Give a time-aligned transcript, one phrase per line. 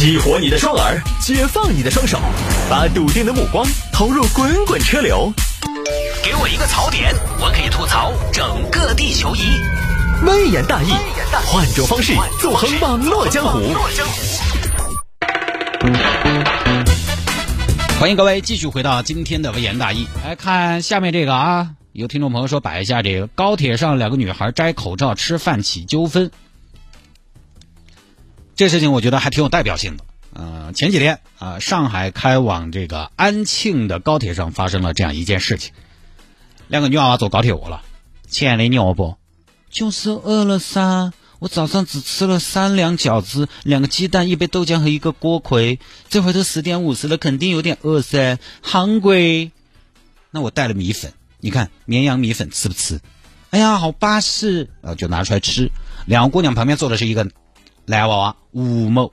[0.00, 2.18] 激活你的双耳，解放你的双手，
[2.70, 5.30] 把笃定的目光投入滚滚车流。
[6.24, 9.40] 给我一个槽点，我可以吐槽整个地球仪。
[10.24, 10.88] 微言大义，
[11.44, 13.60] 换种方式纵横网络江湖。
[18.00, 26.30] 欢迎各位继续回到今天的微言大义，来看下面这个啊，有听众朋友说摆一下这个高铁上两个女孩摘口罩吃饭起纠纷。
[28.60, 30.04] 这事情我觉得还挺有代表性的。
[30.34, 35.72] 呃，前几天啊，上海开往这个安庆的高铁上发生了这样一件事情。
[36.68, 37.80] 两个女娃娃坐高铁饿了，
[38.28, 39.16] 亲爱的你饿不？
[39.70, 41.14] 就是饿了噻。
[41.38, 45.78] 我早上只吃了三两饺子，两个鸡蛋，一杯豆浆和一个锅盔。
[46.10, 49.52] 这会都十点五十了，肯定有点饿噻，hungry。
[50.30, 53.00] 那我带了米粉，你看绵阳米粉吃不吃？
[53.48, 55.70] 哎呀，好巴适，呃，就拿出来吃。
[56.04, 57.26] 两个姑娘旁边坐的是一个。
[57.90, 59.12] 男娃娃吴某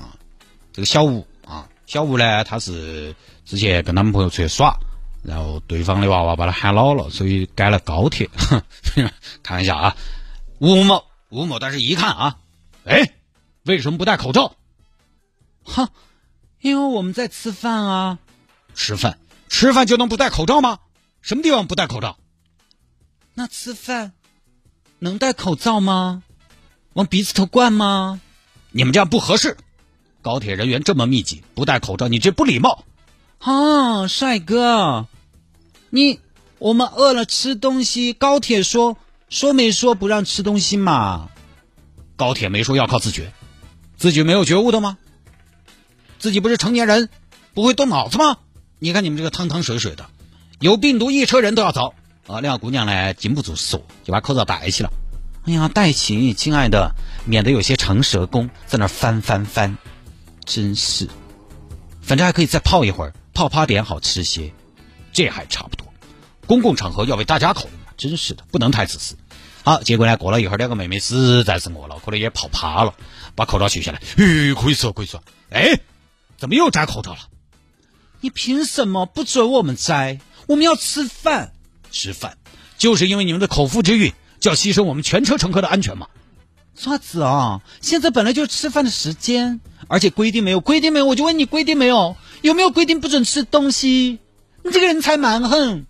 [0.00, 0.18] 啊，
[0.72, 4.76] 这个小吴啊，小吴呢，他是之前跟他们朋友出去耍，
[5.22, 8.28] 然后对方的娃娃把他喊老了，所以改了高铁。
[9.44, 9.96] 开玩笑啊，
[10.58, 12.38] 吴某，吴某，但是一看啊，
[12.84, 13.12] 哎，
[13.62, 14.56] 为什么不戴口罩？
[15.62, 15.88] 哼，
[16.60, 18.18] 因为我们在吃饭啊，
[18.74, 20.80] 吃饭，吃饭就能不戴口罩吗？
[21.22, 22.18] 什么地方不戴口罩？
[23.34, 24.14] 那吃饭
[24.98, 26.24] 能戴口罩吗？
[26.96, 28.22] 往鼻子头灌吗？
[28.70, 29.58] 你们这样不合适。
[30.22, 32.84] 高铁人员这么密集，不戴口罩，你这不礼貌。
[33.38, 35.06] 啊，帅哥，
[35.90, 36.20] 你
[36.58, 38.96] 我们饿了吃东西，高铁说
[39.28, 41.28] 说没说不让吃东西嘛？
[42.16, 43.30] 高铁没说要靠自觉，
[43.98, 44.96] 自己没有觉悟的吗？
[46.18, 47.10] 自己不是成年人，
[47.52, 48.38] 不会动脑子吗？
[48.78, 50.06] 你看你们这个汤汤水水的，
[50.60, 51.92] 有病毒一车人都要走。
[52.26, 54.90] 啊，两个姑娘呢禁不住说，就把口罩戴起了。
[55.46, 59.78] 哎呀，戴起，亲爱的，免得有些长舌工在那翻翻翻，
[60.44, 61.08] 真是，
[62.02, 64.52] 反正还可以再泡一会儿，泡趴点好吃些，
[65.12, 65.86] 这还差不多。
[66.48, 69.16] 公共场合要为大家考虑嘛，真是的，不能太自私。
[69.62, 72.94] 好，结果呢，过了一会儿，两个妹妹实在是饿了，可能也泡趴了，
[73.36, 75.78] 把口罩取下来，吁，可以说可以说，哎，
[76.38, 77.20] 怎么又摘口罩了？
[78.20, 80.18] 你凭什么不准我们摘？
[80.48, 81.52] 我们要吃饭，
[81.92, 82.36] 吃饭，
[82.78, 84.12] 就是因为你们的口腹之欲。
[84.42, 86.06] 要牺牲我们全车乘客的安全吗？
[86.74, 87.62] 啥子啊？
[87.80, 92.16] 现在本来就是吃饭的时间，而且规定没有规定没有，我就问你规定没有？
[92.42, 94.18] 有没有规定不准吃东西？
[94.62, 95.86] 你这个人才蛮横！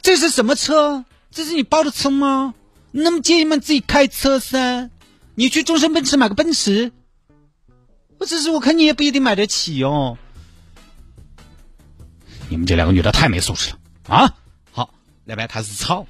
[0.00, 1.04] 这是什么车？
[1.30, 2.54] 这是你包的车吗？
[2.92, 4.90] 那么建议们自己开车噻。
[5.34, 6.92] 你去终身奔驰买个奔驰，
[8.18, 10.16] 我只是我看你也不一定买得起哦。
[12.48, 13.78] 你们这两个女的太没素质了
[14.16, 14.34] 啊！
[15.28, 16.06] 那边开始吵，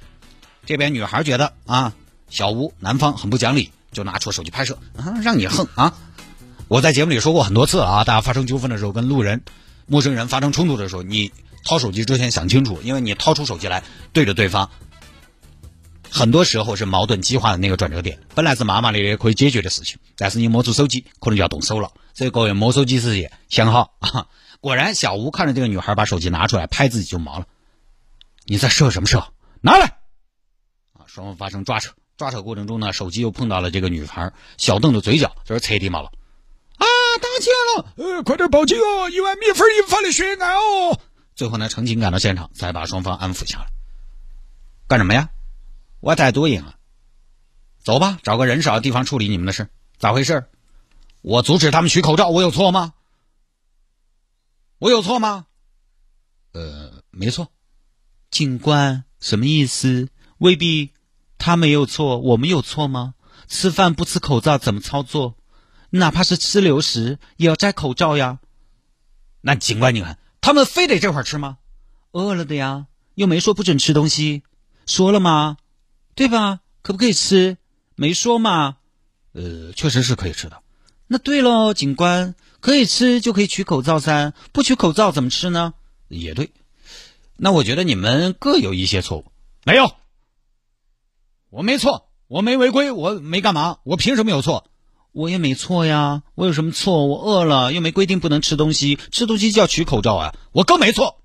[0.65, 1.91] 这边女孩觉得啊，
[2.29, 5.93] 小吴男方很不讲理，就拿出手机拍摄，啊，让你横啊！
[6.67, 9.41] 我在节目里说过很多次啊，大家发生纠纷的时候，跟路人、
[9.87, 11.31] 陌生人发生冲突的时候，你
[11.63, 13.83] 掏手机之前想清楚，因为你掏出手机来
[14.13, 14.69] 对着对方，
[16.11, 18.19] 很多时候是矛盾激化的那个转折点。
[18.35, 21.91] 本来是麻麻咧咧可以解决的事情，但是你摸出手机，可能就要动手了。
[22.13, 24.27] 所以各位摸手机时想好啊！
[24.59, 27.45] 果然，小吴看着这个女孩把手机拿出来拍自己就毛了。
[28.49, 29.33] 你在射什么射？
[29.59, 29.99] 拿来！
[30.93, 36.11] 啊，双方发生抓扯，抓扯过程中呢，手机又碰到了这个女孩小邓的嘴角，这是彻底毛了。
[36.77, 36.85] 啊，
[37.21, 37.93] 打起来了！
[37.97, 39.09] 呃，快点报警哦！
[39.09, 40.97] 一碗米粉引发的血案哦！
[41.35, 43.67] 最后呢，乘警赶到现场，才把双方安抚下来。
[44.87, 45.29] 干什么呀？
[45.99, 46.75] 我带多赢啊！
[47.83, 49.69] 走吧，找个人少的地方处理你们的事。
[49.97, 50.45] 咋回事？
[51.21, 52.93] 我阻止他们取口罩，我有错吗？
[54.77, 55.47] 我有错吗？
[56.53, 57.51] 呃，没错。
[58.37, 60.09] 警官，什么意思？
[60.37, 60.91] 未必，
[61.39, 63.15] 他没有错，我们有错吗？
[63.47, 65.35] 吃饭不吃口罩怎么操作？
[65.89, 68.37] 哪怕是吃流食也要摘口罩呀。
[69.41, 71.57] 那警官，你看，他们非得这会儿吃吗？
[72.11, 74.43] 饿了的呀，又没说不准吃东西，
[74.85, 75.57] 说了吗？
[76.13, 76.59] 对吧？
[76.83, 77.57] 可不可以吃？
[77.95, 78.77] 没说嘛。
[79.31, 80.61] 呃，确实是可以吃的。
[81.07, 85.73] 那对喽，警官，可以吃就可以取口罩噻，不取口罩怎么吃呢？
[86.07, 86.51] 也对。
[87.37, 89.31] 那我觉得你们各有一些错误，
[89.63, 89.91] 没有，
[91.49, 94.65] 我没错，我没违规，我没干嘛，我凭什么有错？
[95.11, 97.05] 我也没错呀，我有什么错？
[97.05, 101.21] 我饿了，又没规定不能吃东西，吃东西就要取口罩啊，我更没错，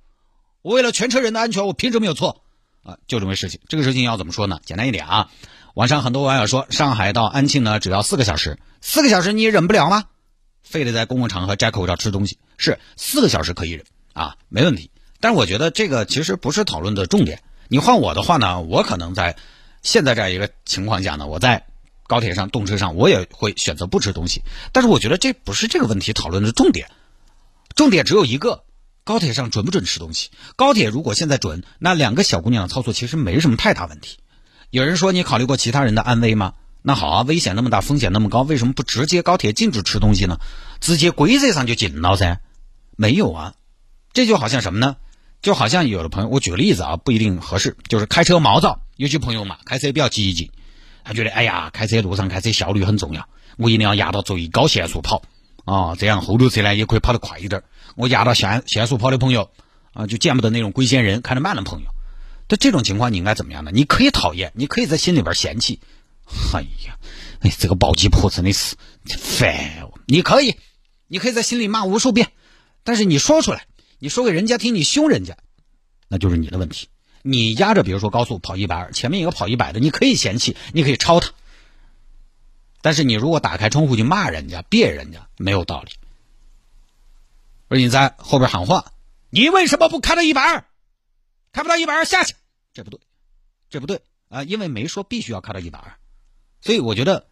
[0.63, 2.45] 我为了全车人的安全，我凭什么有错？
[2.83, 4.61] 啊，就这么个事情，这个事情要怎么说呢？
[4.65, 5.31] 简单一点啊，
[5.75, 10.05] 网上很多网友说，上海到安庆呢只要四个小时，四个小时你也忍不了吗？
[10.63, 13.87] 非得在公共场合摘口罩吃东西，是四个小时可以忍。
[14.13, 14.91] 啊，没问题。
[15.23, 17.43] 但我觉得这个其实不是讨论的重点。
[17.69, 19.37] 你换我的话呢，我可能在
[19.81, 21.65] 现在这样一个情况下呢，我在
[22.09, 24.43] 高铁上、动车上，我也会选择不吃东西。
[24.73, 26.91] 但是我觉得这不是这个问题讨论的重点，
[27.77, 28.65] 重点只有一个：
[29.05, 30.31] 高铁上准不准吃东西？
[30.57, 34.19] 高铁如果现在准，那两个小姑娘的操作其实没什么太大问题。
[34.71, 36.55] 有人说你考虑过其他人的安危吗？
[36.83, 40.41] 那好啊，危险那么大，风险那么高，为什么不直接高铁禁止吃东西呢？
[40.81, 42.41] 直接规则上就禁了噻？
[42.97, 43.55] 没有啊，
[44.13, 44.97] 这就好像什么呢？
[45.43, 50.53] 就好像有的朋友，我举个例子啊，不一定合适，就是开车毛躁，有些朋友嘛，开车比较积极，
[51.03, 55.23] 他觉得哎呀，开车路上开车效率很重要，我一定要压到最高限速跑
[55.65, 57.65] 啊，这样后头车呢也可以跑得快一点。
[57.97, 59.51] 我压到限限速跑的朋友
[59.95, 61.87] 啊，就见不得那种龟仙人，开得慢的朋友。
[62.49, 63.73] 那这种情况你应该怎么样呢？
[63.75, 65.81] 你可以讨厌，你可以在心里边嫌弃，
[66.55, 66.97] 哎呀，
[67.41, 69.89] 哎，这个暴击婆真的是烦。
[70.07, 70.55] 你可以，
[71.09, 72.31] 你可以在心里骂无数遍，
[72.85, 73.67] 但是你说出来。
[74.03, 75.37] 你说给人家听，你凶人家，
[76.09, 76.89] 那就是你的问题。
[77.23, 81.31] 你压着，比如说高速跑一百二，前面一个跑一百的，你可以嫌弃，你可以超他。
[82.81, 85.93] 但是你如果打开窗户去骂人家、别人家，没有道理。
[87.69, 88.93] 而你在后边喊话，
[89.31, 90.65] 你为什么不开到一百二？
[91.53, 92.35] 开不到一百二下去，
[92.75, 92.99] 这不对，
[93.71, 94.43] 这不对啊！
[94.43, 95.95] 因为没说必须要开到一百二，
[96.61, 97.29] 所以我觉得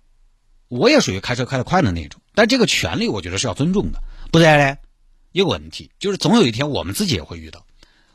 [0.69, 4.01] 我也属于开车开得快的那种，但这个权利我觉得是要尊重的，
[4.31, 4.79] 不然呢？
[5.33, 7.65] 一个问题就是，总有一天我们自己也会遇到。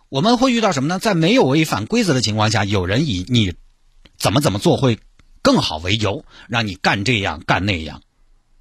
[0.09, 0.99] 我们会遇到什么呢？
[0.99, 3.53] 在没有违反规则的情况下，有人以你
[4.17, 4.99] 怎么怎么做会
[5.41, 8.01] 更好为由，让你干这样干那样。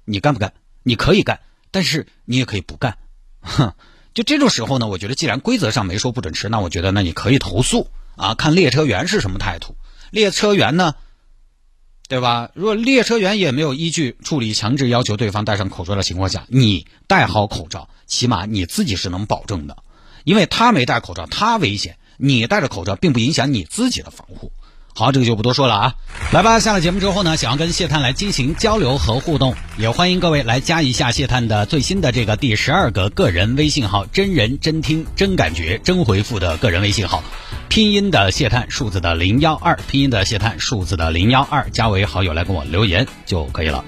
[0.05, 0.53] 你干不干？
[0.83, 1.39] 你可以干，
[1.71, 2.97] 但是你也可以不干。
[3.41, 3.73] 哼，
[4.13, 9.75] 就这种时候呢，我觉得既然规则上没说不准吃，那我觉得那你可以投诉啊，看列车员是什么态度。
[10.11, 10.95] 列车员呢？
[12.07, 12.49] 对吧？
[12.53, 19.77] 如果列车员也没有依据处理强制要求对方戴上口罩的情况下，你戴好口罩，起码你自己是能保证的，
[20.23, 24.51] 因为他没戴口罩，他危险；你戴着口罩，并不影响你自己的防护。
[24.97, 25.95] 好，这个就不多说了啊。
[26.31, 37.21] 来吧，下了节目之后呢，想要跟谢探来进行交流和互动，也欢迎各位来加一下谢探的最新的这个第十二个个人微信号，真人真听真感觉真回复的个人微信号，
[37.69, 43.85] 拼音的谢探，数字的零幺二，拼音的谢探，数字的零幺二，加为好友来跟我留言就可以了。